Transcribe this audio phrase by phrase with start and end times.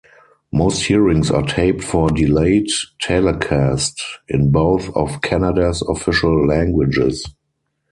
[0.51, 2.67] Most hearings are taped for delayed
[3.01, 7.23] telecast in both of Canada's official languages.